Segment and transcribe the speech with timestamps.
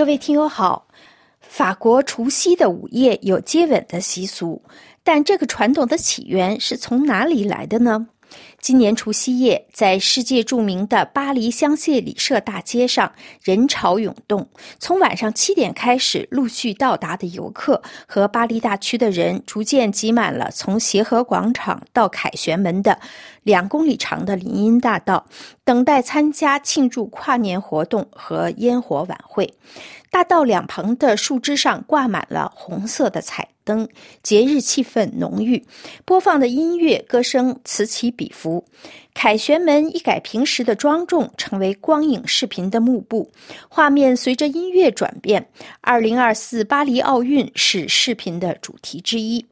[0.00, 0.88] 各位听友好，
[1.42, 4.62] 法国除夕的午夜有接吻的习俗，
[5.04, 8.06] 但这个传统的起源是从哪里来的呢？
[8.60, 13.10] 今年除夕夜，在世界著名的巴黎香榭里舍大街上，
[13.42, 14.48] 人潮涌动。
[14.78, 22.98] 从晚上七点开始，陆续到达的游客和巴黎大区的人逐渐挤满了从协和广场到凯旋门的
[23.42, 25.26] 两公里长的林荫大道，
[25.64, 29.54] 等待参加庆祝跨年活动和烟火晚会。
[30.10, 33.88] 大道两旁的树枝上挂满了红色的彩灯，
[34.22, 35.64] 节日气氛浓郁。
[36.04, 38.64] 播放的音乐、歌声此起彼伏。
[39.12, 43.30] 凯旋门一改平时的庄重，成为光影视频的幕布。
[43.68, 45.48] 画面随着音乐转变。
[45.80, 49.44] 二零二四巴黎奥运是视频的主题之一。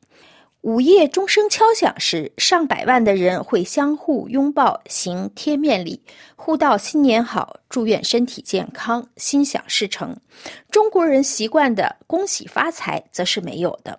[0.62, 6.02] 午夜钟声敲响时，上百万的人会相互拥抱，行贴面礼，
[6.34, 10.16] 互道新年好，祝愿身体健康，心想事成。
[10.70, 13.98] 中国人习惯的恭喜发财则是没有的。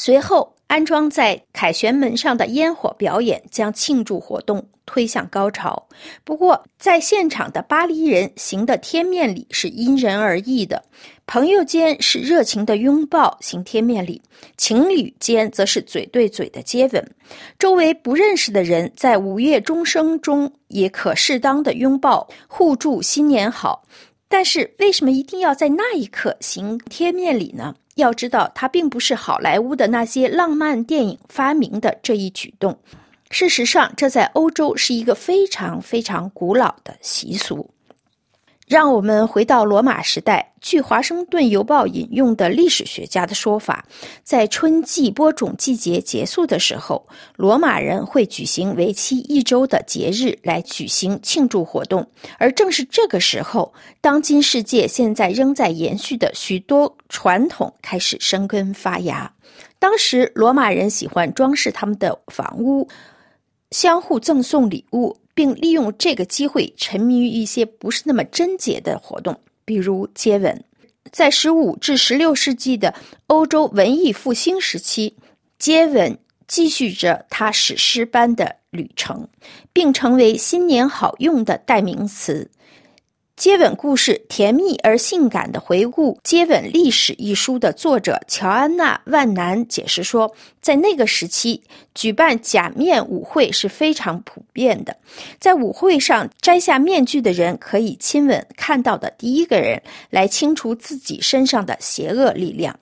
[0.00, 5.88] 随后，安装在凯旋门上的烟火表演将庆祝活动推向高潮。
[6.22, 10.80] 不过，在现场的巴黎人行的贴面礼是因人而异的。
[11.26, 14.22] 朋友间是热情的拥抱行贴面礼，
[14.56, 17.04] 情侣间则是嘴对嘴的接吻。
[17.58, 23.82] 周围不认识的人在午夜钟声中也可适当的拥抱，互祝新年好。
[24.28, 27.74] 但是，为什么一定要在那一刻行贴面礼呢？
[27.98, 32.78] 要知道，它并不是好莱坞的那些浪漫电影发明的这一举动。
[33.30, 37.68] 事实上，这在欧洲是一个非常非常古老的习俗。
[38.68, 40.52] 让我们回到罗马时代。
[40.60, 43.86] 据《华盛顿邮报》引用的历史学家的说法，
[44.22, 52.06] 在春季播种季节结束的时候，罗马人会举行为期一周的节日来举行庆祝活动。
[52.36, 59.32] 而正是这个时候，当今世界现在仍在延续的许多传统开始生根发芽。
[59.78, 62.86] 当时，罗马人喜欢装饰他们的房屋，
[63.70, 65.16] 相互赠送礼物。
[65.38, 70.64] 并利用这个机会沉迷于一些不是那么贞洁的活动，比如接吻。
[71.12, 72.92] 在十五至十六世纪的
[73.28, 75.14] 欧洲文艺复兴时期，
[75.56, 79.28] 接吻继续着它史诗般的旅程，
[79.72, 82.50] 并成为新年好用的代名词。
[83.38, 91.62] 接吻故事甜蜜而性感的回顾《接吻历史》一书的作者乔安娜·万南解释说，在那个时期，
[91.94, 94.96] 举办假面舞会是非常普遍的。
[95.38, 102.76] 在舞会上摘下面具的人可以亲吻看到的第一个人，来清除自己身上的邪恶力量。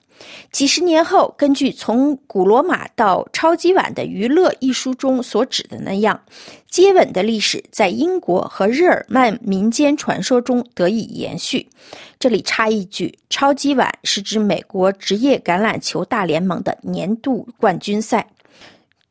[0.51, 6.19] 几十年后，根据从古罗马到超级碗的娱乐一书中所指的那样，
[6.69, 11.67] 接吻的历史在英国和日耳曼民间传说中得以延续。
[12.19, 18.27] 这里插一句，超级碗是指美国职业橄榄球大联盟的年度冠军赛。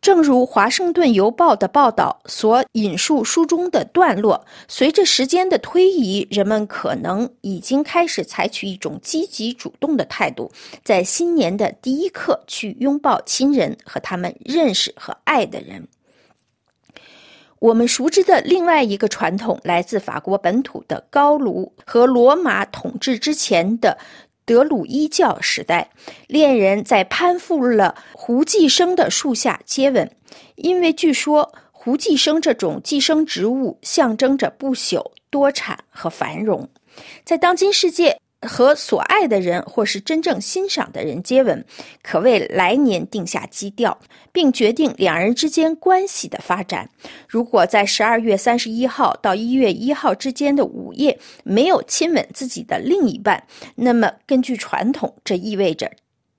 [0.07, 10.49] 正如《华盛顿邮报》的报道所引述书中的段落，随着时间的推移，人们可能已经开始采取一种积极主动的态度，
[10.85, 15.89] 在新年的第一刻去拥抱亲人和他们认识和爱的人。
[17.59, 23.99] 我们熟知的另外一个传统来自法国本土的高卢和罗马统治之前的。
[24.47, 25.91] 德鲁伊教时代，
[26.29, 30.09] 恋人在攀附了胡寄生的树下接吻，
[30.55, 36.69] 因为据说胡寄生这种寄生植物象征着不朽、多产和繁荣。
[37.25, 38.21] 在当今世界。
[38.47, 41.65] 和所爱的人或是真正欣赏的人接吻，
[42.03, 43.99] 可为来年定下基调，
[44.33, 46.89] 并决定两人之间关系的发展。
[47.29, 55.91] 如果在十二月三十一号到一月一号之间的午夜没有亲吻自己的另一半，那么根据传统，这意味着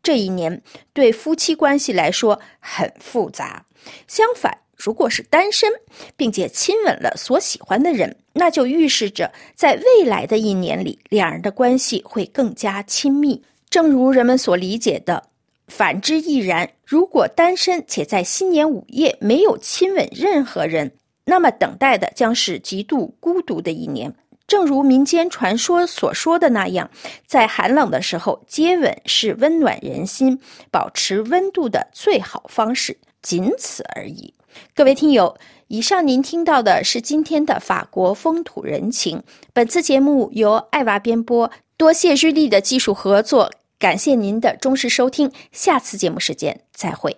[0.02, 0.62] 这一年
[0.94, 3.66] 对夫妻关系来说很复杂。
[4.08, 5.70] 相反，如果是单身，
[6.16, 13.44] 并且亲吻了所喜欢的人，那就预示着在未来的一年里，两人的关系会更加亲密。
[13.70, 15.24] 正如人们所理解的，
[15.68, 16.70] 反之亦然。
[16.86, 20.90] 如果单身且在新年午夜没有亲吻任何人，
[21.26, 24.14] 那么等待的将是极度孤独的一年。
[24.48, 26.90] 正如民间传说所说的那样，
[27.26, 30.40] 在寒冷的时候，接吻是温暖人心、
[30.72, 34.34] 保持温度的最好方式，仅此而已。
[34.76, 39.22] 各位听友，以上您听到的是今天的法国风土人情。
[39.54, 45.32] 本次节目由爱娃编播，多谢日历的技术合作，感谢您的忠实收听。
[45.52, 47.16] 下次节目时间再会。